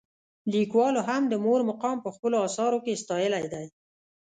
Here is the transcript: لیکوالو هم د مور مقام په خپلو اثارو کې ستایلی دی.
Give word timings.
لیکوالو 0.53 1.01
هم 1.09 1.21
د 1.27 1.33
مور 1.45 1.59
مقام 1.69 1.97
په 2.05 2.09
خپلو 2.15 2.37
اثارو 2.47 2.79
کې 2.85 2.99
ستایلی 3.03 3.45
دی. 3.53 3.65